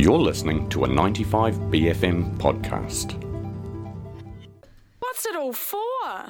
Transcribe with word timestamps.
You're 0.00 0.18
listening 0.18 0.66
to 0.70 0.84
a 0.84 0.88
95BFM 0.88 2.38
podcast. 2.38 3.22
What's 4.98 5.26
it 5.26 5.36
all 5.36 5.52
for? 5.52 5.78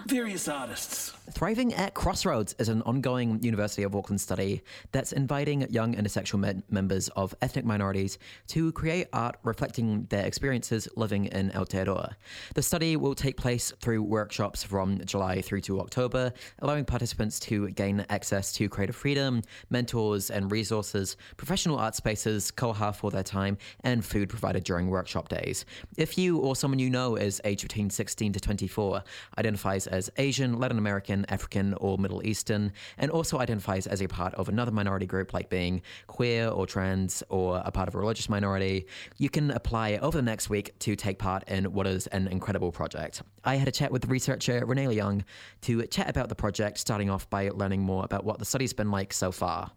Various 0.08 0.48
artists. 0.48 1.12
Thriving 1.32 1.72
at 1.74 1.94
Crossroads 1.94 2.56
is 2.58 2.68
an 2.68 2.82
ongoing 2.82 3.40
University 3.42 3.84
of 3.84 3.94
Auckland 3.94 4.20
study 4.20 4.62
that's 4.90 5.12
inviting 5.12 5.70
young 5.70 5.94
intersectional 5.94 6.62
members 6.70 7.08
of 7.10 7.34
ethnic 7.40 7.64
minorities 7.64 8.18
to 8.48 8.72
create 8.72 9.06
art 9.12 9.36
reflecting 9.44 10.06
their 10.10 10.26
experiences 10.26 10.88
living 10.96 11.26
in 11.26 11.50
Aotearoa. 11.50 12.14
The 12.54 12.62
study 12.62 12.96
will 12.96 13.14
take 13.14 13.36
place 13.36 13.72
through 13.80 14.02
workshops 14.02 14.64
from 14.64 14.98
July 15.04 15.40
through 15.40 15.60
to 15.62 15.80
October, 15.80 16.32
allowing 16.58 16.84
participants 16.84 17.38
to 17.40 17.70
gain 17.70 18.04
access 18.10 18.52
to 18.54 18.68
creative 18.68 18.96
freedom, 18.96 19.42
mentors 19.70 20.30
and 20.30 20.50
resources, 20.50 21.16
professional 21.36 21.78
art 21.78 21.94
spaces, 21.94 22.50
koha 22.50 22.94
for 22.94 23.10
their 23.10 23.22
time, 23.22 23.56
and 23.84 24.04
food 24.04 24.28
provided 24.28 24.64
during 24.64 24.88
workshop 24.88 25.28
days. 25.28 25.64
If 25.96 26.18
you 26.18 26.38
or 26.38 26.56
someone 26.56 26.80
you 26.80 26.90
know 26.90 27.14
is 27.14 27.40
aged 27.44 27.62
between 27.62 27.88
16 27.88 28.32
to 28.32 28.40
24, 28.40 29.04
identifies 29.38 29.86
as 29.86 30.10
Asian, 30.16 30.58
Latin 30.58 30.78
American, 30.78 31.19
African, 31.28 31.74
or 31.74 31.98
Middle 31.98 32.24
Eastern, 32.26 32.72
and 32.98 33.10
also 33.10 33.38
identifies 33.38 33.86
as 33.86 34.00
a 34.00 34.08
part 34.08 34.34
of 34.34 34.48
another 34.48 34.70
minority 34.70 35.06
group 35.06 35.32
like 35.32 35.48
being 35.48 35.82
queer 36.06 36.48
or 36.48 36.66
trans 36.66 37.22
or 37.28 37.62
a 37.64 37.70
part 37.70 37.88
of 37.88 37.94
a 37.94 37.98
religious 37.98 38.28
minority, 38.28 38.86
you 39.18 39.28
can 39.28 39.50
apply 39.50 39.98
over 40.02 40.18
the 40.18 40.22
next 40.22 40.48
week 40.48 40.78
to 40.80 40.96
take 40.96 41.18
part 41.18 41.42
in 41.48 41.72
what 41.72 41.86
is 41.86 42.06
an 42.08 42.28
incredible 42.28 42.72
project. 42.72 43.22
I 43.44 43.56
had 43.56 43.68
a 43.68 43.72
chat 43.72 43.90
with 43.90 44.06
researcher 44.06 44.64
Renee 44.64 44.88
Liang 44.88 45.24
to 45.62 45.86
chat 45.86 46.08
about 46.08 46.28
the 46.28 46.34
project, 46.34 46.78
starting 46.78 47.10
off 47.10 47.28
by 47.30 47.48
learning 47.50 47.82
more 47.82 48.04
about 48.04 48.24
what 48.24 48.38
the 48.38 48.44
study's 48.44 48.72
been 48.72 48.90
like 48.90 49.12
so 49.12 49.32
far. 49.32 49.70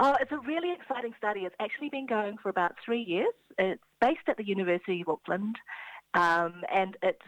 Oh, 0.00 0.16
it's 0.20 0.32
a 0.32 0.38
really 0.38 0.72
exciting 0.72 1.12
study. 1.18 1.40
It's 1.40 1.54
actually 1.60 1.88
been 1.88 2.06
going 2.06 2.36
for 2.42 2.48
about 2.48 2.74
three 2.84 3.02
years. 3.02 3.34
It's 3.58 3.82
based 4.00 4.28
at 4.28 4.36
the 4.36 4.46
University 4.46 5.00
of 5.00 5.08
Auckland, 5.08 5.56
um, 6.14 6.62
and 6.72 6.96
it 7.02 7.20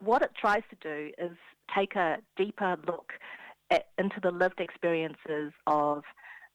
what 0.00 0.22
it 0.22 0.30
tries 0.40 0.62
to 0.70 0.76
do 0.80 1.10
is 1.18 1.36
take 1.74 1.96
a 1.96 2.18
deeper 2.36 2.76
look 2.86 3.12
at, 3.70 3.86
into 3.98 4.20
the 4.22 4.30
lived 4.30 4.60
experiences 4.60 5.52
of 5.66 6.02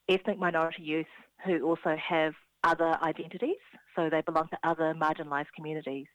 ethnic 0.10 0.38
minority 0.38 0.84
youth 0.84 1.06
who 1.46 1.62
also 1.62 1.96
have 1.98 2.34
other 2.64 2.98
identities, 3.02 3.58
so 3.96 4.10
they 4.10 4.22
belong 4.22 4.48
to 4.50 4.58
other 4.64 4.94
marginalised 4.94 5.52
communities. 5.56 6.06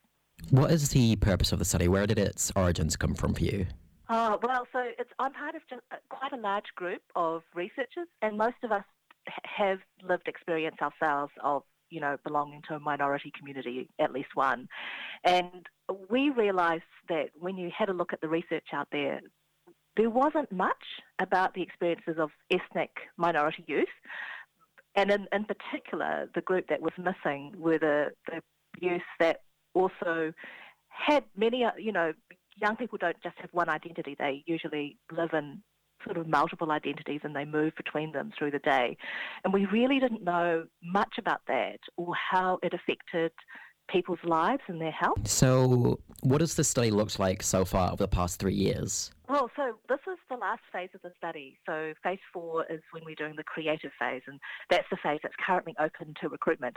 What 0.51 0.71
is 0.71 0.91
the 0.91 1.17
purpose 1.17 1.53
of 1.53 1.59
the 1.59 1.65
study? 1.65 1.89
Where 1.89 2.07
did 2.07 2.19
its 2.19 2.53
origins 2.57 2.97
come 2.97 3.15
from 3.15 3.35
for 3.35 3.45
you? 3.45 3.67
Oh, 4.09 4.39
well, 4.43 4.67
so 4.73 4.81
it's, 4.99 5.11
I'm 5.19 5.35
part 5.35 5.55
of 5.55 5.63
just 5.69 5.83
uh, 5.93 5.97
quite 6.09 6.33
a 6.33 6.41
large 6.41 6.65
group 6.77 7.03
of 7.15 7.43
researchers, 7.55 8.09
and 8.23 8.39
most 8.39 8.57
of 8.63 8.73
us 8.73 8.85
have 9.45 9.81
lived 10.03 10.27
experience 10.27 10.77
ourselves 10.81 11.33
of 11.45 11.63
you 11.91 12.01
know, 12.01 12.17
belonging 12.25 12.63
to 12.69 12.75
a 12.75 12.81
minority 12.81 13.33
community, 13.37 13.89
at 13.99 14.13
least 14.13 14.31
one. 14.35 14.69
And 15.25 15.67
we 16.09 16.31
realised 16.31 16.83
that 17.09 17.31
when 17.39 17.57
you 17.57 17.71
had 17.77 17.89
a 17.89 17.93
look 17.93 18.13
at 18.13 18.21
the 18.21 18.29
research 18.29 18.67
out 18.73 18.89
there, 18.93 19.21
there 19.97 20.11
wasn't 20.11 20.51
much 20.53 20.85
about 21.19 21.55
the 21.55 21.63
experiences 21.63 22.17
of 22.19 22.31
ethnic 22.51 22.91
minority 23.17 23.65
youth. 23.67 23.87
And 24.95 25.11
in, 25.11 25.27
in 25.33 25.45
particular, 25.45 26.29
the 26.35 26.41
group 26.41 26.67
that 26.69 26.81
was 26.81 26.93
missing 26.99 27.53
were 27.57 27.79
the, 27.79 28.11
the 28.27 28.41
youth 28.81 29.03
that 29.19 29.43
also 29.75 30.33
had 30.89 31.25
many, 31.37 31.65
uh, 31.65 31.71
you 31.79 31.93
know, 31.93 32.13
young 32.57 32.77
people 32.77 32.99
don't 32.99 33.21
just 33.23 33.37
have 33.39 33.51
one 33.53 33.69
identity, 33.69 34.17
they 34.19 34.43
usually 34.47 34.97
live 35.13 35.31
in 35.33 35.63
sort 36.05 36.17
of 36.17 36.29
multiple 36.29 36.71
identities 36.71 37.21
and 37.25 37.35
they 37.35 37.45
move 37.45 37.73
between 37.77 38.13
them 38.13 38.33
through 38.39 38.51
the 38.51 38.59
day. 38.61 38.97
And 39.45 39.53
we 39.53 39.67
really 39.67 39.99
didn't 39.99 40.25
know 40.25 40.67
much 40.83 41.15
about 41.19 41.41
that 41.49 41.79
or 41.97 42.15
how 42.15 42.59
it 42.63 42.73
affected 42.75 43.33
people's 43.89 44.19
lives 44.23 44.63
and 44.69 44.81
their 44.81 44.93
health. 44.93 45.27
So, 45.27 45.99
what 46.21 46.41
has 46.41 46.55
the 46.55 46.65
study 46.65 46.91
looked 46.91 47.19
like 47.19 47.43
so 47.43 47.65
far 47.65 47.89
over 47.89 48.05
the 48.05 48.09
past 48.09 48.39
three 48.39 48.55
years? 48.55 49.11
Well, 49.29 49.51
so 49.57 49.79
this 49.89 49.99
is 50.11 50.19
the 50.31 50.37
last 50.37 50.63
phase 50.73 50.89
of 50.95 51.03
the 51.03 51.11
study. 51.17 51.59
So, 51.67 51.93
phase 52.03 52.19
four 52.33 52.67
is 52.71 52.81
when 52.93 53.03
we're 53.05 53.15
doing 53.15 53.35
the 53.37 53.45
creative 53.45 53.91
phase, 53.99 54.23
and 54.27 54.39
that's 54.71 54.87
the 54.91 54.99
phase 55.03 55.21
that's 55.23 55.35
currently 55.45 55.75
open 55.79 56.15
to 56.21 56.29
recruitment. 56.29 56.77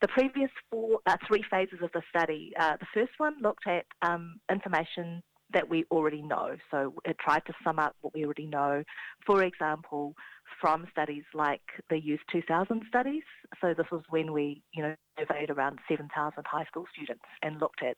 The 0.00 0.08
previous 0.08 0.50
four, 0.70 1.00
uh, 1.06 1.16
three 1.26 1.44
phases 1.50 1.80
of 1.82 1.90
the 1.92 2.02
study, 2.08 2.52
uh, 2.58 2.76
the 2.78 2.86
first 2.94 3.12
one 3.18 3.34
looked 3.42 3.66
at 3.66 3.84
um, 4.02 4.36
information 4.50 5.22
that 5.52 5.68
we 5.68 5.84
already 5.90 6.22
know. 6.22 6.56
So 6.70 6.94
it 7.04 7.16
tried 7.18 7.44
to 7.46 7.52
sum 7.64 7.78
up 7.78 7.96
what 8.00 8.14
we 8.14 8.24
already 8.24 8.46
know. 8.46 8.82
For 9.26 9.42
example, 9.44 10.14
from 10.60 10.86
studies 10.90 11.24
like 11.34 11.62
the 11.90 11.98
Youth 11.98 12.20
2000 12.30 12.82
studies. 12.88 13.22
So 13.60 13.74
this 13.74 13.86
was 13.90 14.02
when 14.10 14.32
we, 14.32 14.62
you 14.72 14.82
know, 14.82 14.94
surveyed 15.18 15.50
around 15.50 15.78
7,000 15.88 16.44
high 16.46 16.64
school 16.64 16.86
students 16.94 17.24
and 17.42 17.60
looked 17.60 17.82
at, 17.82 17.96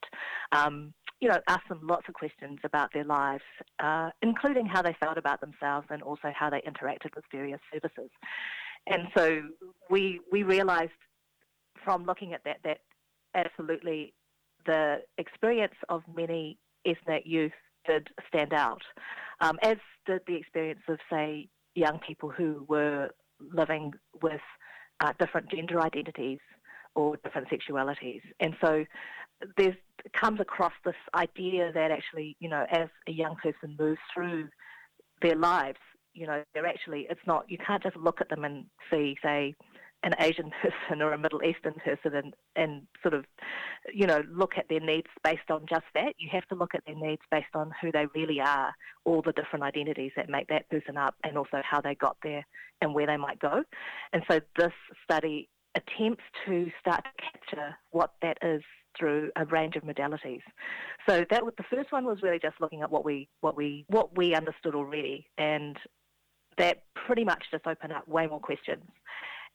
um, 0.53 0.95
you 1.21 1.29
know, 1.29 1.39
asked 1.49 1.69
them 1.69 1.81
lots 1.83 2.09
of 2.09 2.15
questions 2.15 2.59
about 2.65 2.91
their 2.93 3.05
lives, 3.05 3.45
uh, 3.83 4.11
including 4.23 4.67
how 4.67 4.83
they 4.83 4.97
felt 5.01 5.19
about 5.19 5.41
themselves 5.41 5.87
and 5.91 6.03
also 6.03 6.33
how 6.35 6.51
they 6.51 6.61
interacted 6.61 7.15
with 7.15 7.25
various 7.31 7.61
services. 7.73 8.11
And 8.87 9.09
so 9.17 9.43
we 9.91 10.21
we 10.31 10.43
realised 10.43 10.93
from 11.85 12.05
looking 12.05 12.35
at 12.35 12.45
that 12.45 12.59
that 12.65 12.79
absolutely 13.35 14.15
the 14.67 15.01
experience 15.19 15.75
of 15.89 16.03
many 16.15 16.59
ethnic 16.85 17.23
youth 17.27 17.53
did 17.87 18.09
stand 18.29 18.53
out, 18.53 18.83
um, 19.41 19.59
as 19.63 19.77
did 20.07 20.23
the 20.27 20.37
experience 20.37 20.81
of, 20.89 20.99
say, 21.11 21.49
young 21.75 21.99
people 22.07 22.31
who 22.31 22.65
were 22.69 23.11
living 23.41 23.93
with 24.23 24.41
uh, 25.01 25.13
different 25.19 25.51
gender 25.51 25.81
identities 25.81 26.39
or 26.95 27.17
different 27.25 27.49
sexualities. 27.49 28.21
And 28.41 28.55
so 28.63 28.85
there 29.57 29.77
comes 30.19 30.41
across 30.41 30.73
this 30.85 30.95
idea 31.15 31.73
that 31.73 31.91
actually, 31.91 32.37
you 32.39 32.49
know, 32.49 32.65
as 32.71 32.89
a 33.09 33.13
young 33.13 33.35
person 33.43 33.77
moves 33.79 33.99
through 34.15 34.49
their 35.21 35.35
lives, 35.35 35.79
you 36.13 36.27
know, 36.27 36.45
they're 36.55 36.67
actually, 36.67 37.07
it's 37.11 37.21
not, 37.27 37.45
you 37.49 37.59
can't 37.59 37.83
just 37.83 37.97
look 37.97 38.21
at 38.21 38.29
them 38.29 38.45
and 38.45 38.67
see, 38.91 39.17
say, 39.23 39.55
an 40.05 40.15
Asian 40.21 40.51
person 40.63 41.03
or 41.03 41.13
a 41.13 41.19
Middle 41.19 41.43
Eastern 41.43 41.75
person 41.75 42.15
and, 42.15 42.35
and 42.55 42.83
sort 43.03 43.15
of, 43.15 43.25
you 43.93 44.07
know, 44.07 44.23
look 44.31 44.53
at 44.57 44.69
their 44.69 44.81
needs 44.81 45.09
based 45.25 45.51
on 45.51 45.67
just 45.69 45.87
that. 45.95 46.15
You 46.19 46.29
have 46.31 46.47
to 46.49 46.55
look 46.55 46.75
at 46.75 46.85
their 46.87 46.95
needs 46.95 47.23
based 47.31 47.55
on 47.55 47.73
who 47.81 47.91
they 47.91 48.07
really 48.15 48.41
are, 48.41 48.73
all 49.05 49.23
the 49.23 49.33
different 49.33 49.65
identities 49.65 50.13
that 50.17 50.29
make 50.29 50.47
that 50.49 50.69
person 50.71 50.97
up, 50.97 51.17
and 51.25 51.37
also 51.37 51.61
how 51.69 51.81
they 51.81 51.95
got 51.95 52.17
there 52.23 52.47
and 52.81 52.95
where 52.95 53.07
they 53.07 53.17
might 53.17 53.41
go. 53.41 53.65
And 54.13 54.23
so 54.31 54.41
this 54.57 54.73
study 55.03 55.49
attempts 55.75 56.23
to 56.47 56.71
start 56.81 57.05
to 57.05 57.11
capture 57.33 57.77
what 57.91 58.13
that 58.23 58.39
is 58.43 58.63
through 58.97 59.31
a 59.37 59.45
range 59.47 59.75
of 59.75 59.83
modalities. 59.83 60.43
So 61.09 61.25
that 61.31 61.45
was, 61.45 61.53
the 61.59 61.65
first 61.69 61.91
one 61.91 62.05
was 62.05 62.19
really 62.23 62.39
just 62.39 62.61
looking 62.61 62.83
at 62.83 62.91
what 62.91 63.05
we 63.05 63.29
what 63.41 63.57
we 63.57 63.85
what 63.89 64.17
we 64.17 64.35
understood 64.37 64.77
already, 64.77 65.27
and 65.37 65.77
that 66.59 66.85
pretty 66.95 67.25
much 67.25 67.45
just 67.51 67.67
opened 67.67 67.93
up 67.93 68.07
way 68.07 68.27
more 68.27 68.41
questions. 68.41 68.85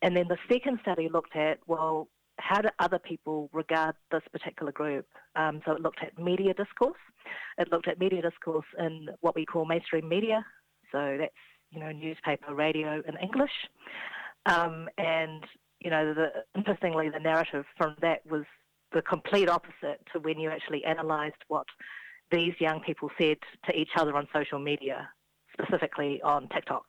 And 0.02 0.16
then 0.16 0.28
the 0.28 0.38
second 0.52 0.80
study 0.82 1.10
looked 1.12 1.36
at, 1.36 1.60
well, 1.68 2.08
how 2.40 2.62
do 2.62 2.70
other 2.80 3.00
people 3.00 3.50
regard 3.52 3.96
this 4.12 4.22
particular 4.32 4.72
group? 4.72 5.06
Um, 5.36 5.62
so 5.66 5.74
it 5.74 5.82
looked 5.82 6.02
at 6.02 6.18
media 6.18 6.54
discourse. 6.54 7.00
It 7.58 7.70
looked 7.72 7.88
at 7.88 8.00
media 8.00 8.22
discourse 8.22 8.66
in 8.78 9.10
what 9.20 9.36
we 9.36 9.46
call 9.46 9.66
mainstream 9.66 10.08
media. 10.08 10.46
So 10.92 11.18
that's, 11.20 11.34
you 11.72 11.80
know, 11.80 11.92
newspaper, 11.92 12.56
radio 12.56 13.02
in 13.08 13.18
English. 13.22 13.52
Um, 14.46 14.88
and, 14.98 15.44
you 15.80 15.90
know, 15.90 16.14
the, 16.14 16.28
interestingly, 16.56 17.10
the 17.10 17.20
narrative 17.20 17.66
from 17.78 17.96
that 18.02 18.26
was 18.26 18.46
the 18.94 19.02
complete 19.02 19.50
opposite 19.50 20.02
to 20.14 20.20
when 20.20 20.40
you 20.40 20.50
actually 20.50 20.84
analysed 20.84 21.44
what 21.48 21.68
these 22.32 22.54
young 22.60 22.80
people 22.80 23.10
said 23.20 23.38
to 23.66 23.76
each 23.76 23.90
other 23.98 24.16
on 24.16 24.28
social 24.34 24.60
media, 24.60 25.10
specifically 25.54 26.22
on 26.24 26.48
TikTok. 26.50 26.86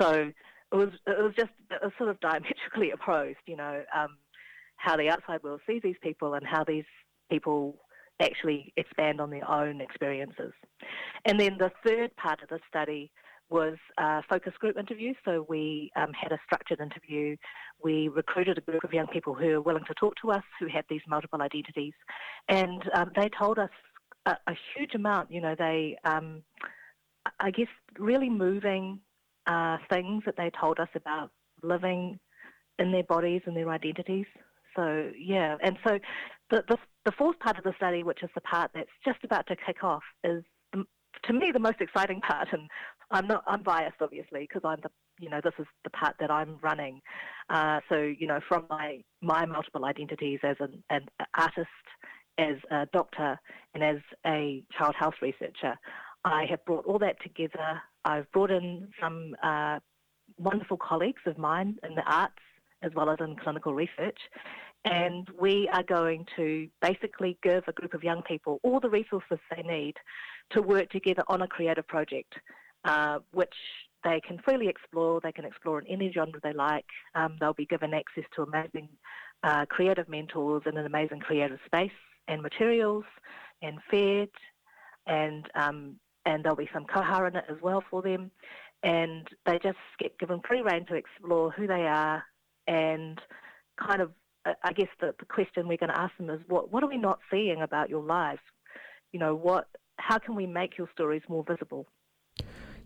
So 0.00 0.32
it 0.74 0.76
was 0.76 0.90
it 1.06 1.22
was 1.22 1.32
just 1.36 1.52
sort 1.96 2.10
of 2.10 2.20
diametrically 2.28 2.90
opposed, 2.90 3.38
you 3.46 3.56
know, 3.56 3.82
um, 3.96 4.16
how 4.76 4.96
the 4.96 5.08
outside 5.08 5.42
world 5.42 5.60
sees 5.66 5.80
these 5.82 5.96
people 6.02 6.34
and 6.34 6.46
how 6.46 6.64
these 6.64 6.84
people 7.30 7.76
actually 8.20 8.72
expand 8.76 9.20
on 9.20 9.30
their 9.30 9.48
own 9.50 9.80
experiences. 9.80 10.52
And 11.24 11.40
then 11.40 11.56
the 11.58 11.72
third 11.84 12.14
part 12.16 12.42
of 12.42 12.48
the 12.48 12.60
study 12.68 13.10
was 13.50 13.76
uh, 13.98 14.22
focus 14.28 14.52
group 14.58 14.76
interviews. 14.78 15.16
So 15.24 15.46
we 15.48 15.90
um, 15.96 16.12
had 16.12 16.32
a 16.32 16.38
structured 16.44 16.80
interview. 16.80 17.36
We 17.82 18.08
recruited 18.08 18.58
a 18.58 18.60
group 18.60 18.84
of 18.84 18.92
young 18.92 19.06
people 19.06 19.34
who 19.34 19.48
were 19.48 19.60
willing 19.60 19.84
to 19.86 19.94
talk 19.94 20.14
to 20.22 20.30
us, 20.32 20.42
who 20.58 20.66
had 20.66 20.84
these 20.88 21.02
multiple 21.08 21.42
identities, 21.42 21.92
and 22.48 22.82
um, 22.94 23.10
they 23.14 23.28
told 23.38 23.58
us 23.58 23.70
a, 24.26 24.36
a, 24.46 24.54
huge 24.74 24.94
amount. 24.94 25.30
You 25.30 25.42
know, 25.42 25.54
they, 25.58 25.98
um, 26.04 26.42
I 27.40 27.50
guess, 27.50 27.68
really 27.98 28.30
moving 28.30 29.00
uh, 29.46 29.78
things 29.90 30.22
that 30.26 30.36
they 30.36 30.50
told 30.58 30.78
us 30.80 30.88
about 30.94 31.30
living 31.62 32.18
in 32.78 32.92
their 32.92 33.04
bodies 33.04 33.42
and 33.46 33.56
their 33.56 33.70
identities. 33.70 34.26
So 34.76 35.10
yeah, 35.18 35.56
and 35.62 35.78
so 35.86 35.98
the, 36.50 36.64
the, 36.68 36.76
the 37.04 37.12
fourth 37.12 37.38
part 37.38 37.58
of 37.58 37.64
the 37.64 37.74
study, 37.76 38.02
which 38.02 38.22
is 38.22 38.30
the 38.34 38.40
part 38.40 38.72
that's 38.74 38.90
just 39.04 39.22
about 39.22 39.46
to 39.46 39.56
kick 39.56 39.84
off, 39.84 40.02
is 40.24 40.42
the, 40.72 40.84
to 41.24 41.32
me 41.32 41.50
the 41.52 41.60
most 41.60 41.80
exciting 41.80 42.20
part. 42.20 42.48
And 42.52 42.68
I'm 43.10 43.28
not 43.28 43.44
I'm 43.46 43.62
biased 43.62 43.96
obviously 44.00 44.40
because 44.40 44.62
I'm 44.64 44.80
the 44.82 44.90
you 45.18 45.30
know, 45.30 45.40
this 45.42 45.52
is 45.58 45.66
the 45.84 45.90
part 45.90 46.16
that 46.20 46.30
I'm 46.30 46.58
running. 46.62 47.00
Uh, 47.50 47.80
so, 47.88 47.96
you 47.96 48.26
know, 48.26 48.40
from 48.48 48.66
my, 48.68 49.00
my 49.22 49.46
multiple 49.46 49.84
identities 49.84 50.40
as 50.42 50.56
an, 50.60 50.82
an 50.90 51.06
artist, 51.38 51.68
as 52.38 52.56
a 52.70 52.86
doctor, 52.92 53.38
and 53.74 53.84
as 53.84 53.98
a 54.26 54.64
child 54.76 54.94
health 54.98 55.14
researcher, 55.22 55.76
I 56.24 56.46
have 56.50 56.64
brought 56.64 56.86
all 56.86 56.98
that 56.98 57.22
together. 57.22 57.80
I've 58.04 58.30
brought 58.32 58.50
in 58.50 58.88
some 59.00 59.34
uh, 59.42 59.78
wonderful 60.38 60.76
colleagues 60.76 61.22
of 61.26 61.38
mine 61.38 61.76
in 61.88 61.94
the 61.94 62.02
arts 62.02 62.34
as 62.82 62.92
well 62.94 63.10
as 63.10 63.18
in 63.20 63.36
clinical 63.36 63.74
research. 63.74 64.18
And 64.84 65.26
we 65.40 65.68
are 65.72 65.82
going 65.82 66.26
to 66.36 66.68
basically 66.82 67.38
give 67.42 67.64
a 67.66 67.72
group 67.72 67.94
of 67.94 68.04
young 68.04 68.22
people 68.22 68.60
all 68.62 68.80
the 68.80 68.90
resources 68.90 69.38
they 69.50 69.62
need 69.62 69.94
to 70.50 70.60
work 70.60 70.90
together 70.90 71.22
on 71.28 71.40
a 71.40 71.48
creative 71.48 71.88
project, 71.88 72.34
uh, 72.84 73.20
which 73.32 73.54
they 74.04 74.20
can 74.20 74.38
freely 74.44 74.68
explore. 74.68 75.20
They 75.22 75.32
can 75.32 75.46
explore 75.46 75.80
in 75.80 75.86
any 75.86 76.12
genre 76.12 76.38
they 76.42 76.52
like. 76.52 76.84
Um, 77.14 77.38
they'll 77.40 77.54
be 77.54 77.64
given 77.64 77.94
access 77.94 78.24
to 78.36 78.42
amazing 78.42 78.90
uh, 79.42 79.64
creative 79.70 80.08
mentors 80.08 80.62
in 80.66 80.76
an 80.76 80.84
amazing 80.84 81.20
creative 81.20 81.60
space 81.64 81.90
and 82.28 82.42
materials 82.42 83.04
and 83.62 83.78
fed 83.90 84.28
and 85.06 85.48
um, 85.54 85.96
and 86.26 86.44
there'll 86.44 86.56
be 86.56 86.70
some 86.72 86.84
koha 86.84 87.28
in 87.28 87.36
it 87.36 87.44
as 87.48 87.56
well 87.62 87.82
for 87.90 88.02
them. 88.02 88.30
And 88.82 89.26
they 89.46 89.58
just 89.62 89.78
get 89.98 90.18
given 90.18 90.40
free 90.46 90.60
rein 90.60 90.84
to 90.86 90.94
explore 90.94 91.50
who 91.50 91.66
they 91.66 91.86
are 91.86 92.24
and 92.66 93.18
kind 93.80 94.02
of, 94.02 94.10
I 94.44 94.72
guess 94.72 94.88
the, 95.00 95.14
the 95.18 95.24
question 95.24 95.68
we're 95.68 95.78
going 95.78 95.92
to 95.92 95.98
ask 96.00 96.14
them 96.18 96.28
is 96.28 96.40
what, 96.48 96.70
what 96.70 96.82
are 96.82 96.88
we 96.88 96.98
not 96.98 97.20
seeing 97.30 97.62
about 97.62 97.88
your 97.88 98.02
lives? 98.02 98.40
You 99.12 99.20
know, 99.20 99.34
what, 99.34 99.68
how 99.96 100.18
can 100.18 100.34
we 100.34 100.46
make 100.46 100.76
your 100.76 100.88
stories 100.92 101.22
more 101.28 101.44
visible? 101.44 101.86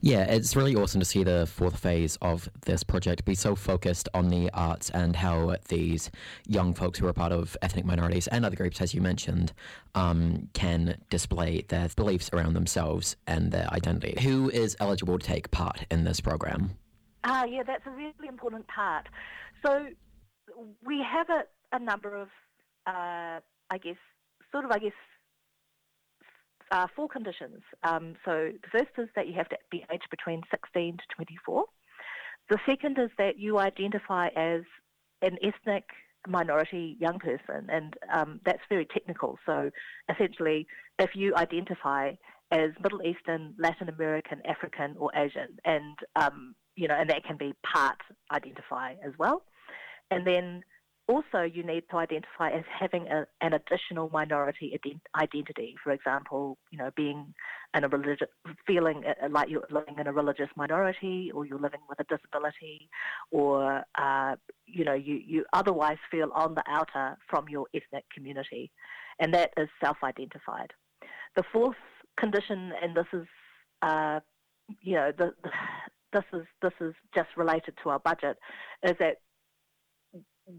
Yeah, 0.01 0.23
it's 0.23 0.55
really 0.55 0.77
awesome 0.77 1.01
to 1.01 1.05
see 1.05 1.25
the 1.25 1.47
fourth 1.47 1.81
phase 1.81 2.17
of 2.23 2.49
this 2.67 2.85
project 2.85 3.25
be 3.25 3.35
so 3.35 3.57
focused 3.57 4.09
on 4.15 4.29
the 4.29 4.49
arts 4.55 4.91
and 4.91 5.17
how 5.17 5.57
these 5.69 6.13
young 6.47 6.73
folks 6.73 7.01
who 7.01 7.09
are 7.09 7.13
part 7.13 7.33
of 7.33 7.57
ethnic 7.63 7.85
minorities 7.85 8.29
and 8.29 8.45
other 8.45 8.55
groups, 8.55 8.81
as 8.81 8.95
you 8.95 9.01
mentioned, 9.01 9.53
um, 9.97 10.49
can 10.53 10.99
display 11.11 11.65
their 11.69 11.89
beliefs 11.97 12.31
around 12.33 12.55
themselves 12.55 13.17
and 13.27 13.51
their 13.51 13.69
identity. 13.73 14.17
Who 14.23 14.49
is 14.51 14.77
eligible 14.79 15.19
to 15.19 15.27
take 15.27 15.51
part 15.51 15.85
in 15.91 16.05
this 16.05 16.21
program? 16.21 16.71
Ah, 17.25 17.45
yeah, 17.45 17.65
that's 17.65 17.85
a 17.87 17.91
really 17.91 18.29
important 18.29 18.69
part. 18.69 19.09
So 19.67 19.89
we 20.85 21.03
have 21.03 21.29
a, 21.29 21.43
a 21.75 21.81
number 21.81 22.15
of, 22.15 22.29
uh, 22.87 23.41
I 23.71 23.79
guess, 23.83 23.97
sort 24.53 24.65
of, 24.65 24.71
I 24.71 24.79
guess, 24.79 24.93
uh, 26.71 26.87
four 26.95 27.09
conditions. 27.09 27.63
Um, 27.83 28.15
so 28.25 28.51
the 28.63 28.69
first 28.71 28.91
is 28.99 29.09
that 29.17 29.27
you 29.27 29.35
have 29.35 29.49
to 29.51 29.59
be 29.71 29.85
aged 29.93 30.09
between 30.11 30.43
16 30.51 30.97
to 30.97 31.03
24. 31.15 31.65
The 32.51 32.59
second 32.67 32.99
is 32.99 33.11
that 33.19 33.39
you 33.39 33.59
identify 33.59 34.29
as 34.29 34.63
an 35.23 35.39
ethnic 35.43 35.85
minority 36.27 36.97
young 37.01 37.19
person, 37.19 37.69
and 37.69 37.95
um, 38.13 38.41
that's 38.45 38.63
very 38.69 38.87
technical. 38.87 39.39
So 39.47 39.71
essentially, 40.13 40.67
if 40.99 41.11
you 41.15 41.35
identify 41.37 42.13
as 42.51 42.71
Middle 42.83 43.03
Eastern, 43.03 43.55
Latin 43.59 43.89
American, 43.89 44.41
African, 44.47 44.97
or 44.99 45.11
Asian, 45.15 45.59
and 45.65 45.99
um, 46.17 46.55
you 46.77 46.89
know, 46.89 46.95
and 46.95 47.11
that 47.11 47.25
can 47.25 47.37
be 47.37 47.55
part 47.65 47.99
identify 48.33 48.93
as 49.05 49.13
well, 49.19 49.43
and 50.11 50.27
then 50.27 50.63
also 51.09 51.43
you 51.43 51.63
need 51.63 51.85
to 51.91 51.97
identify 51.97 52.51
as 52.51 52.65
having 52.79 53.09
a, 53.09 53.27
an 53.41 53.55
additional 53.55 54.11
minority 54.11 54.79
ident- 54.79 55.01
identity. 55.21 55.75
For 55.83 55.93
example, 55.93 56.59
you 56.71 56.79
know, 56.79 56.91
being 56.97 57.35
in 57.75 57.85
a 57.85 57.89
religious, 57.89 58.29
feeling 58.67 59.05
uh, 59.07 59.29
like 59.31 59.49
you're 59.49 59.67
living 59.71 59.97
in 59.99 60.07
a 60.07 60.13
religious 60.13 60.49
minority, 60.57 61.31
or 61.35 61.47
you're 61.47 61.59
living 61.59 61.81
with 61.89 61.99
a 62.01 62.05
disability, 62.05 62.89
or 63.31 63.83
uh, 63.97 64.37
you 64.67 64.85
know, 64.85 64.95
you 64.95 65.15
you 65.27 65.45
otherwise 65.53 65.99
feel 66.11 66.31
on 66.35 66.55
the 66.55 66.63
outer 66.69 67.17
from 67.29 67.49
your 67.49 67.67
ethnic 67.75 68.05
community, 68.15 68.71
and 69.19 69.33
that 69.35 69.53
is 69.57 69.69
self-identified. 69.83 70.73
The 71.37 71.43
fourth 71.53 71.77
condition, 72.19 72.73
and 72.83 72.97
this 72.97 73.07
is, 73.13 73.27
uh, 73.83 74.21
you 74.83 74.95
know, 74.95 75.13
the, 75.17 75.33
the 75.43 75.51
this 76.13 76.25
is 76.33 76.47
this 76.63 76.73
is 76.81 76.95
just 77.15 77.29
related 77.37 77.75
to 77.83 77.91
our 77.91 77.99
budget, 77.99 78.39
is 78.83 78.95
that 78.99 79.19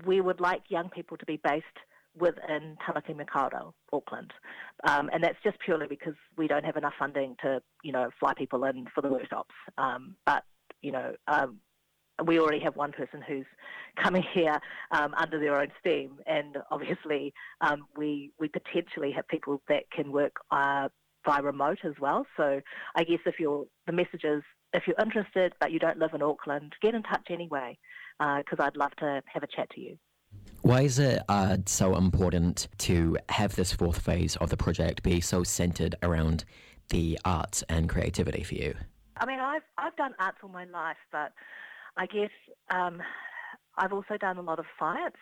we 0.06 0.22
would 0.22 0.40
like 0.40 0.64
young 0.70 0.90
people 0.90 1.18
to 1.18 1.26
be 1.26 1.40
based 1.44 1.66
within 2.18 2.78
Tamaki 2.86 3.16
Makaurau, 3.16 3.74
Auckland. 3.94 4.32
Um, 4.88 5.10
and 5.14 5.24
that's 5.24 5.38
just 5.44 5.60
purely 5.60 5.88
because 5.88 6.16
we 6.38 6.48
don't 6.48 6.66
have 6.66 6.76
enough 6.76 6.94
funding 6.98 7.36
to, 7.42 7.62
you 7.84 7.92
know, 7.92 8.10
fly 8.20 8.34
people 8.34 8.64
in 8.66 8.86
for 8.94 9.02
the 9.02 9.10
workshops. 9.10 9.54
Um, 9.78 10.16
but, 10.26 10.44
you 10.82 10.92
know, 10.92 11.14
um, 11.28 11.60
we 12.26 12.40
already 12.40 12.60
have 12.60 12.76
one 12.76 12.92
person 12.92 13.24
who's 13.26 13.46
coming 14.02 14.24
here 14.34 14.60
um, 14.92 15.14
under 15.16 15.40
their 15.40 15.60
own 15.60 15.70
steam, 15.80 16.20
and 16.28 16.58
obviously 16.70 17.34
um, 17.62 17.86
we 17.96 18.32
we 18.40 18.50
potentially 18.50 19.12
have 19.12 19.28
people 19.28 19.62
that 19.70 19.90
can 19.92 20.12
work 20.12 20.34
uh, 20.52 20.90
by 21.26 21.40
remote 21.40 21.80
as 21.86 21.94
well. 22.00 22.26
So 22.36 22.60
I 22.96 23.04
guess 23.04 23.20
if 23.26 23.36
you're 23.40 23.66
the 23.88 23.94
message 23.94 24.24
is 24.24 24.44
if 24.74 24.84
you're 24.86 25.00
interested 25.02 25.54
but 25.60 25.72
you 25.72 25.80
don't 25.80 25.98
live 25.98 26.14
in 26.14 26.22
Auckland, 26.22 26.74
get 26.82 26.94
in 26.94 27.04
touch 27.04 27.28
anyway 27.30 27.78
because 28.20 28.60
uh, 28.60 28.64
I'd 28.64 28.78
love 28.78 28.92
to 29.00 29.22
have 29.26 29.44
a 29.44 29.48
chat 29.48 29.70
to 29.72 29.82
you. 29.82 29.98
Why 30.62 30.82
is 30.82 31.00
it 31.00 31.22
uh, 31.30 31.58
so 31.66 31.96
important 31.96 32.68
to 32.80 33.18
have 33.30 33.56
this 33.56 33.72
fourth 33.72 34.00
phase 34.02 34.36
of 34.38 34.50
the 34.50 34.58
project 34.58 35.04
be 35.04 35.22
so 35.22 35.44
centered 35.44 35.96
around 36.04 36.44
the 36.90 37.18
arts 37.24 37.64
and 37.70 37.88
creativity 37.88 38.44
for 38.44 38.56
you? 38.56 38.76
I 39.18 39.26
mean, 39.26 39.40
I've 39.40 39.64
I've 39.78 39.96
done 39.96 40.14
arts 40.20 40.38
all 40.44 40.50
my 40.50 40.66
life, 40.66 40.98
but 41.12 41.34
I 41.98 42.06
guess 42.06 42.30
um, 42.70 43.02
I've 43.78 43.94
also 43.94 44.18
done 44.18 44.38
a 44.38 44.42
lot 44.42 44.60
of 44.60 44.66
science. 44.78 45.16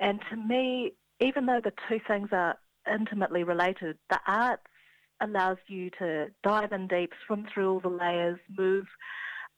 And 0.00 0.20
to 0.30 0.36
me, 0.36 0.92
even 1.20 1.46
though 1.46 1.60
the 1.62 1.72
two 1.88 1.98
things 2.06 2.28
are 2.32 2.56
intimately 2.90 3.44
related, 3.44 3.98
the 4.10 4.20
arts 4.26 4.62
allows 5.20 5.58
you 5.66 5.90
to 5.98 6.26
dive 6.42 6.72
in 6.72 6.86
deep, 6.86 7.12
swim 7.26 7.46
through 7.52 7.72
all 7.72 7.80
the 7.80 7.88
layers, 7.88 8.38
move 8.56 8.86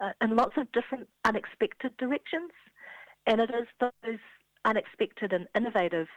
uh, 0.00 0.12
in 0.23 0.37
lots 0.37 0.56
of 0.56 0.70
different 0.73 1.08
unexpected 1.25 1.97
directions. 1.97 2.50
And 3.26 3.41
it 3.41 3.50
is 3.50 3.67
those 3.81 4.19
unexpected 4.64 5.32
and 5.32 5.47
innovative 5.55 6.08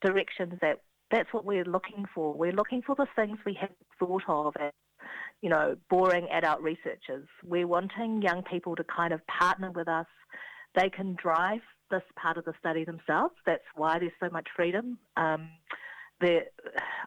directions 0.00 0.54
that 0.60 0.80
that's 1.10 1.32
what 1.32 1.44
we're 1.44 1.64
looking 1.64 2.04
for. 2.14 2.32
We're 2.34 2.52
looking 2.52 2.82
for 2.82 2.94
the 2.96 3.06
things 3.14 3.38
we 3.44 3.54
haven't 3.54 3.78
thought 3.98 4.22
of 4.26 4.54
as, 4.58 4.72
you 5.42 5.50
know, 5.50 5.76
boring 5.90 6.26
adult 6.32 6.62
researchers. 6.62 7.28
We're 7.44 7.66
wanting 7.66 8.22
young 8.22 8.42
people 8.42 8.74
to 8.76 8.84
kind 8.84 9.12
of 9.12 9.20
partner 9.26 9.70
with 9.70 9.88
us. 9.88 10.06
They 10.74 10.88
can 10.88 11.16
drive 11.22 11.60
this 11.90 12.02
part 12.16 12.38
of 12.38 12.46
the 12.46 12.54
study 12.58 12.84
themselves. 12.84 13.34
That's 13.44 13.62
why 13.74 13.98
there's 13.98 14.12
so 14.20 14.30
much 14.30 14.48
freedom. 14.56 14.98
Um, 15.16 15.48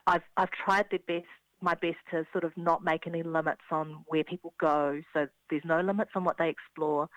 I've, 0.07 0.21
I've 0.37 0.51
tried 0.51 0.85
the 0.91 0.99
best 1.07 1.25
my 1.65 1.73
best 1.73 1.97
to 2.11 2.25
sort 2.31 2.43
of 2.43 2.53
not 2.55 2.83
make 2.83 3.07
any 3.07 3.23
limits 3.23 3.63
on 3.71 4.03
where 4.07 4.23
people 4.23 4.53
go. 4.59 5.01
So 5.13 5.27
there's 5.49 5.65
no 5.65 5.81
limits 5.81 6.11
on 6.15 6.23
what 6.23 6.37
they 6.37 6.49
explore. 6.49 7.09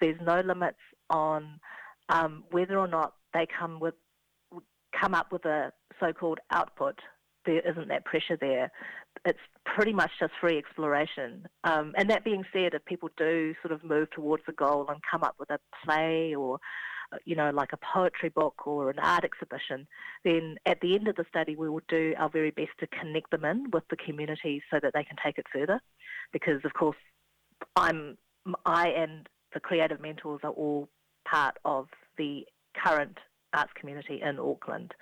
There's 0.00 0.20
no 0.20 0.40
limits 0.40 0.78
on 1.10 1.60
um, 2.08 2.44
whether 2.50 2.78
or 2.78 2.88
not 2.88 3.12
they 3.32 3.46
come 3.46 3.78
with 3.78 3.94
come 4.98 5.14
up 5.14 5.30
with 5.30 5.44
a 5.44 5.72
so-called 6.00 6.40
output. 6.50 6.98
There 7.46 7.60
isn't 7.60 7.88
that 7.88 8.04
pressure 8.04 8.36
there. 8.40 8.72
It's 9.24 9.38
pretty 9.64 9.92
much 9.92 10.10
just 10.18 10.32
free 10.40 10.58
exploration. 10.58 11.46
Um, 11.64 11.94
and 11.96 12.10
that 12.10 12.24
being 12.24 12.44
said, 12.52 12.74
if 12.74 12.84
people 12.86 13.08
do 13.16 13.54
sort 13.62 13.72
of 13.72 13.84
move 13.84 14.10
towards 14.10 14.42
a 14.48 14.52
goal 14.52 14.86
and 14.88 14.98
come 15.08 15.22
up 15.22 15.36
with 15.38 15.50
a 15.50 15.60
play 15.84 16.34
or 16.34 16.58
you 17.24 17.36
know, 17.36 17.50
like 17.50 17.72
a 17.72 17.78
poetry 17.94 18.28
book 18.28 18.66
or 18.66 18.90
an 18.90 18.98
art 18.98 19.24
exhibition, 19.24 19.86
then 20.24 20.56
at 20.66 20.80
the 20.80 20.94
end 20.94 21.08
of 21.08 21.16
the 21.16 21.24
study 21.28 21.56
we 21.56 21.68
will 21.68 21.82
do 21.88 22.14
our 22.18 22.28
very 22.28 22.50
best 22.50 22.70
to 22.78 22.86
connect 22.86 23.30
them 23.30 23.44
in 23.44 23.70
with 23.72 23.84
the 23.90 23.96
community 23.96 24.62
so 24.70 24.78
that 24.82 24.92
they 24.94 25.04
can 25.04 25.16
take 25.24 25.38
it 25.38 25.46
further. 25.52 25.80
Because 26.32 26.64
of 26.64 26.72
course, 26.74 26.96
I'm 27.76 28.16
I 28.64 28.88
and 28.88 29.28
the 29.52 29.60
creative 29.60 30.00
mentors 30.00 30.40
are 30.42 30.52
all 30.52 30.88
part 31.24 31.56
of 31.64 31.88
the 32.16 32.46
current 32.74 33.18
arts 33.52 33.72
community 33.78 34.20
in 34.22 34.38
Auckland, 34.38 34.94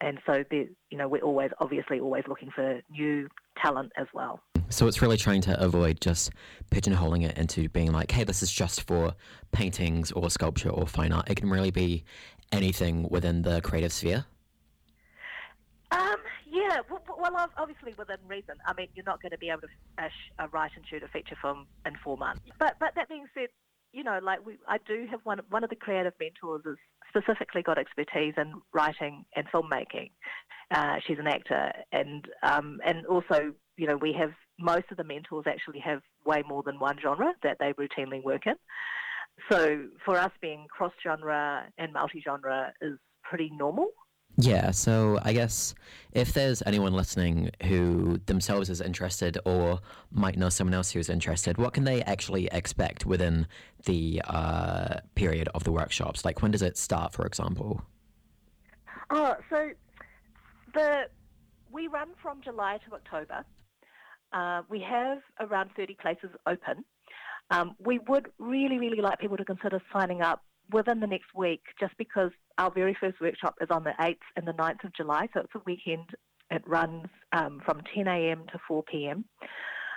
and 0.00 0.18
so 0.26 0.44
you 0.50 0.98
know 0.98 1.08
we're 1.08 1.22
always 1.22 1.50
obviously 1.60 2.00
always 2.00 2.24
looking 2.28 2.50
for 2.54 2.80
new 2.90 3.28
talent 3.62 3.92
as 3.96 4.06
well. 4.12 4.40
So 4.70 4.88
it's 4.88 5.00
really 5.00 5.16
trying 5.16 5.40
to 5.42 5.62
avoid 5.62 6.00
just 6.00 6.30
pigeonholing 6.70 7.24
it 7.24 7.38
into 7.38 7.68
being 7.68 7.92
like, 7.92 8.10
hey, 8.10 8.24
this 8.24 8.42
is 8.42 8.50
just 8.50 8.82
for 8.82 9.14
paintings 9.52 10.10
or 10.12 10.28
sculpture 10.30 10.70
or 10.70 10.86
fine 10.86 11.12
art. 11.12 11.30
It 11.30 11.36
can 11.36 11.48
really 11.48 11.70
be 11.70 12.04
anything 12.50 13.08
within 13.08 13.42
the 13.42 13.60
creative 13.60 13.92
sphere. 13.92 14.24
Um, 15.90 16.16
yeah, 16.50 16.80
well, 16.90 17.50
obviously 17.56 17.94
within 17.96 18.16
reason. 18.26 18.56
I 18.66 18.72
mean, 18.74 18.88
you're 18.94 19.04
not 19.04 19.22
going 19.22 19.30
to 19.32 19.38
be 19.38 19.50
able 19.50 19.62
to 19.62 20.48
write 20.52 20.72
and 20.76 20.84
shoot 20.88 21.02
a 21.02 21.08
feature 21.08 21.36
film 21.40 21.66
in 21.86 21.94
four 22.02 22.16
months. 22.16 22.42
But 22.58 22.76
but 22.80 22.94
that 22.96 23.08
being 23.08 23.26
said, 23.34 23.48
you 23.92 24.02
know, 24.02 24.18
like 24.22 24.44
we, 24.44 24.58
I 24.66 24.78
do 24.78 25.06
have 25.10 25.20
one 25.24 25.40
one 25.50 25.62
of 25.62 25.70
the 25.70 25.76
creative 25.76 26.14
mentors 26.18 26.62
has 26.64 26.76
specifically 27.08 27.62
got 27.62 27.78
expertise 27.78 28.34
in 28.36 28.54
writing 28.72 29.24
and 29.36 29.46
filmmaking. 29.52 30.10
Uh, 30.70 30.96
she's 31.06 31.18
an 31.18 31.26
actor, 31.26 31.72
and 31.92 32.26
um, 32.42 32.80
and 32.84 33.06
also, 33.06 33.52
you 33.76 33.86
know, 33.86 33.96
we 33.96 34.12
have 34.12 34.32
most 34.58 34.84
of 34.90 34.96
the 34.96 35.04
mentors 35.04 35.44
actually 35.46 35.80
have 35.80 36.00
way 36.24 36.42
more 36.46 36.62
than 36.62 36.78
one 36.78 36.96
genre 37.00 37.32
that 37.42 37.56
they 37.58 37.72
routinely 37.72 38.22
work 38.22 38.46
in. 38.46 38.54
So 39.50 39.86
for 40.04 40.16
us, 40.16 40.30
being 40.40 40.66
cross 40.70 40.92
genre 41.02 41.64
and 41.76 41.92
multi 41.92 42.22
genre 42.24 42.72
is 42.80 42.98
pretty 43.22 43.50
normal. 43.52 43.88
Yeah, 44.36 44.72
so 44.72 45.20
I 45.22 45.32
guess 45.32 45.74
if 46.12 46.32
there's 46.32 46.60
anyone 46.66 46.92
listening 46.92 47.50
who 47.64 48.18
themselves 48.26 48.68
is 48.68 48.80
interested 48.80 49.38
or 49.44 49.78
might 50.10 50.36
know 50.36 50.48
someone 50.48 50.74
else 50.74 50.90
who's 50.90 51.08
interested, 51.08 51.56
what 51.56 51.72
can 51.72 51.84
they 51.84 52.02
actually 52.02 52.48
expect 52.50 53.06
within 53.06 53.46
the 53.86 54.20
uh, 54.26 54.96
period 55.14 55.48
of 55.54 55.62
the 55.62 55.70
workshops? 55.70 56.24
Like, 56.24 56.42
when 56.42 56.50
does 56.50 56.62
it 56.62 56.76
start, 56.76 57.12
for 57.12 57.26
example? 57.26 57.82
Oh, 59.10 59.36
so 59.50 59.70
the 60.72 61.04
we 61.70 61.86
run 61.88 62.08
from 62.20 62.40
July 62.42 62.78
to 62.88 62.94
October. 62.94 63.44
Uh, 64.34 64.62
we 64.68 64.80
have 64.80 65.18
around 65.40 65.70
30 65.76 65.96
places 66.00 66.30
open. 66.46 66.84
Um, 67.50 67.76
we 67.78 68.00
would 68.08 68.30
really, 68.38 68.78
really 68.78 69.00
like 69.00 69.20
people 69.20 69.36
to 69.36 69.44
consider 69.44 69.80
signing 69.92 70.22
up 70.22 70.42
within 70.72 71.00
the 71.00 71.06
next 71.06 71.34
week, 71.34 71.62
just 71.78 71.96
because 71.98 72.30
our 72.58 72.70
very 72.70 72.96
first 72.98 73.20
workshop 73.20 73.54
is 73.60 73.68
on 73.70 73.84
the 73.84 73.92
8th 74.00 74.16
and 74.36 74.46
the 74.46 74.52
9th 74.52 74.84
of 74.84 74.94
July, 74.94 75.28
so 75.32 75.40
it's 75.40 75.54
a 75.54 75.60
weekend. 75.66 76.10
It 76.50 76.66
runs 76.66 77.06
um, 77.32 77.60
from 77.64 77.82
10 77.94 78.08
a.m. 78.08 78.44
to 78.52 78.58
4 78.66 78.82
p.m. 78.84 79.24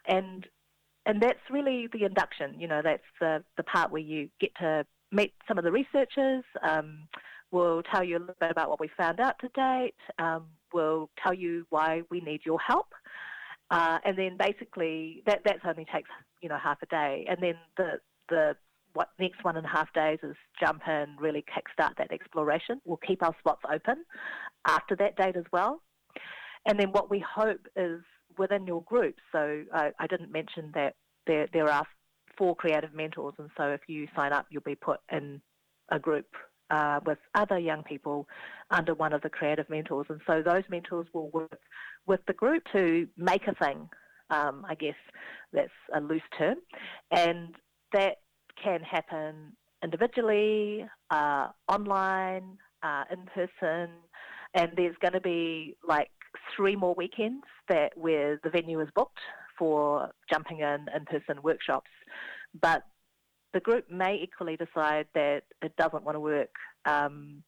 And 0.07 0.45
and 1.05 1.21
that's 1.21 1.39
really 1.49 1.87
the 1.93 2.03
induction. 2.03 2.59
You 2.59 2.67
know, 2.67 2.81
that's 2.83 3.03
the, 3.21 3.41
the 3.55 3.63
part 3.63 3.91
where 3.91 4.01
you 4.01 4.29
get 4.41 4.51
to 4.59 4.85
meet 5.09 5.33
some 5.47 5.57
of 5.57 5.63
the 5.63 5.71
researchers. 5.71 6.43
Um, 6.61 7.07
we'll 7.49 7.81
tell 7.83 8.03
you 8.03 8.17
a 8.17 8.19
little 8.19 8.35
bit 8.41 8.51
about 8.51 8.69
what 8.69 8.81
we 8.81 8.89
found 8.97 9.21
out 9.21 9.39
to 9.39 9.47
date. 9.55 9.95
Um, 10.19 10.47
we'll 10.73 11.09
tell 11.23 11.33
you 11.33 11.65
why 11.69 12.01
we 12.11 12.19
need 12.19 12.41
your 12.45 12.59
help. 12.59 12.87
Uh, 13.69 13.99
and 14.05 14.17
then 14.17 14.37
basically 14.37 15.23
that 15.25 15.41
that's 15.43 15.59
only 15.65 15.85
takes 15.93 16.09
you 16.41 16.49
know 16.49 16.57
half 16.57 16.81
a 16.81 16.85
day. 16.87 17.25
And 17.29 17.37
then 17.41 17.55
the 17.75 17.99
the 18.29 18.55
what 18.93 19.09
next 19.19 19.43
one 19.43 19.57
and 19.57 19.65
a 19.65 19.69
half 19.69 19.91
days 19.93 20.19
is 20.23 20.35
jump 20.59 20.81
in, 20.87 21.15
really 21.19 21.43
kickstart 21.43 21.95
that 21.97 22.11
exploration. 22.11 22.81
We'll 22.85 22.97
keep 22.97 23.21
our 23.21 23.35
spots 23.39 23.61
open 23.71 24.05
after 24.65 24.95
that 24.95 25.15
date 25.17 25.35
as 25.35 25.43
well. 25.51 25.81
And 26.65 26.79
then 26.79 26.91
what 26.91 27.09
we 27.09 27.19
hope 27.19 27.67
is 27.75 28.01
within 28.37 28.65
your 28.65 28.81
group. 28.83 29.15
So 29.31 29.63
I, 29.73 29.91
I 29.99 30.07
didn't 30.07 30.31
mention 30.31 30.71
that 30.73 30.95
there 31.25 31.47
there 31.53 31.69
are 31.69 31.85
four 32.37 32.55
creative 32.55 32.93
mentors, 32.93 33.33
and 33.37 33.49
so 33.57 33.69
if 33.71 33.81
you 33.87 34.07
sign 34.15 34.33
up, 34.33 34.45
you'll 34.49 34.61
be 34.61 34.75
put 34.75 34.99
in 35.11 35.41
a 35.89 35.99
group 35.99 36.27
uh, 36.69 36.99
with 37.05 37.17
other 37.35 37.57
young 37.57 37.83
people 37.83 38.27
under 38.71 38.93
one 38.93 39.13
of 39.13 39.21
the 39.21 39.29
creative 39.29 39.69
mentors. 39.69 40.07
And 40.09 40.21
so 40.27 40.41
those 40.41 40.63
mentors 40.69 41.07
will 41.13 41.29
work 41.29 41.59
with 42.05 42.19
the 42.27 42.33
group 42.33 42.63
to 42.73 43.07
make 43.17 43.47
a 43.47 43.55
thing. 43.55 43.89
Um, 44.29 44.65
I 44.67 44.75
guess 44.75 44.95
that's 45.53 45.69
a 45.95 46.01
loose 46.01 46.21
term, 46.37 46.57
and 47.11 47.55
that 47.93 48.17
can 48.61 48.81
happen 48.81 49.53
individually, 49.81 50.85
uh, 51.11 51.47
online, 51.69 52.57
uh, 52.83 53.03
in 53.09 53.19
person, 53.33 53.89
and 54.53 54.71
there's 54.75 54.95
going 55.01 55.13
to 55.13 55.21
be 55.21 55.77
like 55.87 56.09
three 56.55 56.75
more 56.75 56.93
weekends 56.95 57.45
that 57.69 57.97
where 57.97 58.39
the 58.43 58.49
venue 58.49 58.81
is 58.81 58.89
booked 58.95 59.19
for 59.57 60.09
jumping 60.29 60.59
in 60.59 60.87
in-person 60.95 61.41
workshops. 61.41 61.89
But 62.61 62.83
the 63.57 63.61
group 63.61 63.89
may 63.89 64.19
equally 64.21 64.55
decide 64.55 65.07
that 65.15 65.41
it 65.63 65.75
doesn't 65.77 66.03
want 66.03 66.13
to 66.13 66.19
work 66.19 66.53
um, 66.85 67.41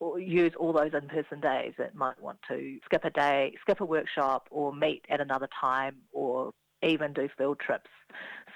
or 0.00 0.18
use 0.18 0.52
all 0.58 0.72
those 0.72 0.92
in-person 0.94 1.40
days. 1.42 1.74
It 1.78 1.94
might 1.94 2.18
want 2.18 2.38
to 2.48 2.78
skip 2.86 3.04
a 3.04 3.10
day, 3.10 3.52
skip 3.60 3.82
a 3.82 3.84
workshop, 3.84 4.48
or 4.50 4.74
meet 4.74 5.04
at 5.10 5.20
another 5.20 5.46
time, 5.60 5.96
or 6.10 6.52
even 6.82 7.12
do 7.12 7.28
field 7.36 7.60
trips. 7.60 7.90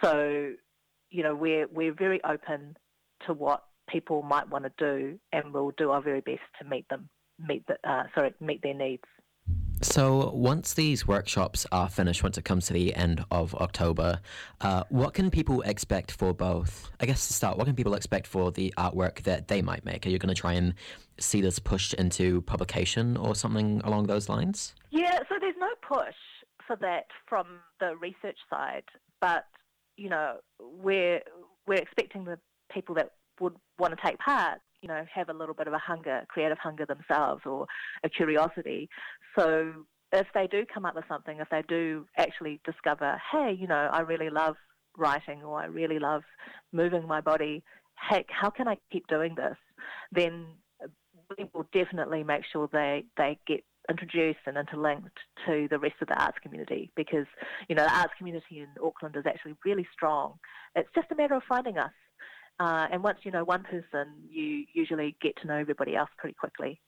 So 0.02 0.52
you 1.10 1.22
know, 1.22 1.34
we're 1.34 1.66
we're 1.66 1.92
very 1.92 2.22
open 2.24 2.78
to 3.26 3.34
what 3.34 3.64
people 3.86 4.22
might 4.22 4.48
want 4.48 4.64
to 4.64 4.72
do, 4.78 5.18
and 5.34 5.52
we'll 5.52 5.72
do 5.76 5.90
our 5.90 6.00
very 6.00 6.22
best 6.22 6.40
to 6.62 6.64
meet 6.66 6.88
them, 6.88 7.10
meet 7.38 7.66
the, 7.66 7.76
uh, 7.84 8.04
sorry, 8.14 8.32
meet 8.40 8.62
their 8.62 8.72
needs. 8.72 9.04
So, 9.82 10.30
once 10.34 10.74
these 10.74 11.06
workshops 11.08 11.66
are 11.72 11.88
finished, 11.88 12.22
once 12.22 12.36
it 12.36 12.44
comes 12.44 12.66
to 12.66 12.74
the 12.74 12.94
end 12.94 13.24
of 13.30 13.54
October, 13.54 14.20
uh, 14.60 14.84
what 14.90 15.14
can 15.14 15.30
people 15.30 15.62
expect 15.62 16.12
for 16.12 16.34
both? 16.34 16.90
I 17.00 17.06
guess 17.06 17.26
to 17.28 17.32
start, 17.32 17.56
what 17.56 17.64
can 17.64 17.74
people 17.74 17.94
expect 17.94 18.26
for 18.26 18.52
the 18.52 18.74
artwork 18.76 19.22
that 19.22 19.48
they 19.48 19.62
might 19.62 19.86
make? 19.86 20.06
Are 20.06 20.10
you 20.10 20.18
going 20.18 20.34
to 20.34 20.38
try 20.38 20.52
and 20.52 20.74
see 21.18 21.40
this 21.40 21.58
pushed 21.58 21.94
into 21.94 22.42
publication 22.42 23.16
or 23.16 23.34
something 23.34 23.80
along 23.82 24.06
those 24.06 24.28
lines? 24.28 24.74
Yeah, 24.90 25.18
so 25.30 25.36
there's 25.40 25.54
no 25.58 25.70
push 25.80 26.14
for 26.66 26.76
that 26.76 27.06
from 27.26 27.46
the 27.80 27.96
research 27.96 28.38
side, 28.50 28.84
but 29.18 29.46
you 29.96 30.10
know, 30.10 30.36
we're 30.60 31.22
we're 31.66 31.78
expecting 31.78 32.24
the 32.24 32.38
people 32.70 32.94
that 32.96 33.12
would 33.40 33.56
want 33.78 33.96
to 33.96 34.06
take 34.06 34.18
part, 34.18 34.60
you 34.82 34.88
know, 34.88 35.04
have 35.12 35.28
a 35.28 35.34
little 35.34 35.54
bit 35.54 35.66
of 35.66 35.72
a 35.72 35.78
hunger, 35.78 36.24
creative 36.28 36.58
hunger 36.58 36.86
themselves, 36.86 37.42
or 37.44 37.66
a 38.04 38.08
curiosity. 38.08 38.88
So 39.38 39.72
if 40.12 40.26
they 40.34 40.46
do 40.46 40.64
come 40.72 40.84
up 40.84 40.94
with 40.94 41.04
something, 41.08 41.38
if 41.38 41.48
they 41.50 41.62
do 41.68 42.06
actually 42.16 42.60
discover, 42.64 43.20
hey, 43.30 43.56
you 43.58 43.66
know, 43.66 43.88
I 43.92 44.00
really 44.00 44.30
love 44.30 44.56
writing, 44.96 45.42
or 45.42 45.60
I 45.60 45.66
really 45.66 45.98
love 45.98 46.22
moving 46.72 47.06
my 47.06 47.20
body, 47.20 47.62
heck, 47.94 48.26
how 48.28 48.50
can 48.50 48.66
I 48.68 48.76
keep 48.90 49.06
doing 49.06 49.34
this? 49.36 49.56
Then 50.12 50.46
we 51.38 51.44
will 51.54 51.66
definitely 51.72 52.24
make 52.24 52.42
sure 52.50 52.68
they, 52.72 53.04
they 53.16 53.38
get 53.46 53.62
introduced 53.88 54.40
and 54.46 54.56
interlinked 54.56 55.16
to 55.46 55.68
the 55.70 55.78
rest 55.78 55.96
of 56.00 56.08
the 56.08 56.20
arts 56.20 56.38
community 56.42 56.90
because, 56.96 57.26
you 57.68 57.74
know, 57.74 57.84
the 57.84 57.98
arts 57.98 58.12
community 58.18 58.60
in 58.60 58.68
Auckland 58.82 59.16
is 59.16 59.24
actually 59.26 59.54
really 59.64 59.86
strong. 59.92 60.34
It's 60.74 60.88
just 60.94 61.10
a 61.12 61.14
matter 61.14 61.34
of 61.34 61.42
finding 61.48 61.78
us. 61.78 61.92
Uh, 62.60 62.86
and 62.92 63.02
once 63.02 63.18
you 63.22 63.30
know 63.30 63.42
one 63.42 63.62
person, 63.62 64.12
you 64.28 64.66
usually 64.74 65.16
get 65.22 65.34
to 65.40 65.48
know 65.48 65.56
everybody 65.56 65.96
else 65.96 66.10
pretty 66.18 66.34
quickly. 66.34 66.78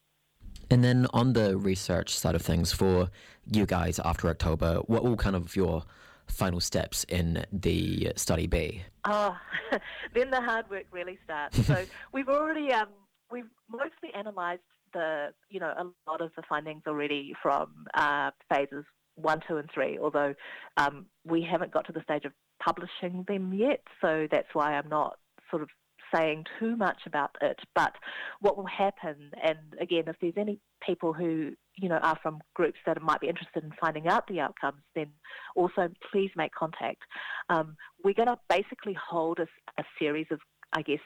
And 0.69 0.83
then 0.83 1.07
on 1.13 1.33
the 1.33 1.57
research 1.57 2.15
side 2.15 2.35
of 2.35 2.43
things, 2.43 2.71
for 2.71 3.09
you 3.51 3.65
guys 3.65 3.99
after 4.05 4.29
October, 4.29 4.81
what 4.85 5.03
will 5.03 5.17
kind 5.17 5.35
of 5.35 5.55
your 5.55 5.83
final 6.27 6.59
steps 6.59 7.05
in 7.05 7.43
the 7.51 8.13
study 8.15 8.45
be? 8.45 8.83
Oh, 9.05 9.35
then 10.13 10.29
the 10.29 10.41
hard 10.41 10.69
work 10.69 10.85
really 10.91 11.17
starts. 11.23 11.65
So 11.65 11.83
we've 12.13 12.29
already 12.29 12.71
um, 12.71 12.89
we've 13.31 13.49
mostly 13.67 14.11
analysed 14.13 14.61
the 14.93 15.29
you 15.49 15.59
know 15.59 15.73
a 15.75 16.09
lot 16.09 16.21
of 16.21 16.29
the 16.35 16.43
findings 16.47 16.83
already 16.85 17.33
from 17.41 17.87
uh, 17.95 18.29
phases 18.47 18.85
one, 19.15 19.39
two, 19.47 19.57
and 19.57 19.69
three. 19.73 19.97
Although 19.97 20.35
um, 20.77 21.07
we 21.25 21.41
haven't 21.41 21.71
got 21.71 21.87
to 21.87 21.93
the 21.93 22.03
stage 22.03 22.25
of 22.25 22.31
publishing 22.63 23.25
them 23.27 23.53
yet, 23.53 23.81
so 24.01 24.27
that's 24.31 24.49
why 24.53 24.73
I'm 24.73 24.87
not 24.87 25.17
sort 25.53 25.61
of 25.61 25.69
saying 26.13 26.45
too 26.59 26.75
much 26.75 27.01
about 27.05 27.31
it. 27.41 27.59
But 27.75 27.93
what 28.39 28.57
will 28.57 28.67
happen, 28.67 29.31
and 29.43 29.57
again, 29.79 30.03
if 30.07 30.15
there's 30.21 30.33
any 30.37 30.59
people 30.85 31.13
who 31.13 31.51
you 31.75 31.89
know 31.89 31.97
are 31.97 32.19
from 32.21 32.39
groups 32.53 32.77
that 32.85 33.01
might 33.01 33.21
be 33.21 33.29
interested 33.29 33.63
in 33.63 33.71
finding 33.79 34.07
out 34.07 34.27
the 34.27 34.39
outcomes, 34.39 34.81
then 34.95 35.07
also 35.55 35.89
please 36.11 36.31
make 36.35 36.51
contact. 36.53 37.01
Um, 37.49 37.75
we're 38.03 38.13
going 38.13 38.27
to 38.27 38.37
basically 38.49 38.95
hold 39.11 39.39
a, 39.39 39.47
a 39.79 39.83
series 39.99 40.27
of, 40.31 40.39
I 40.73 40.81
guess, 40.81 40.99